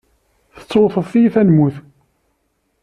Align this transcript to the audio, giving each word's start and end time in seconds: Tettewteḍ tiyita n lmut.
Tettewteḍ 0.55 1.05
tiyita 1.11 1.41
n 1.43 1.47
lmut. 1.49 1.75